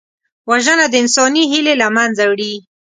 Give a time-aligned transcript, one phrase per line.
[0.49, 2.53] وژنه د انساني هیلې له منځه وړي